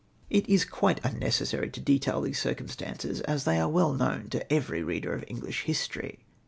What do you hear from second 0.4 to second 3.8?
is quite unnecessary to detail these circumstances, as they are